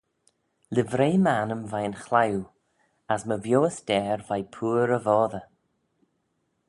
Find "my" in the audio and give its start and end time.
3.27-3.37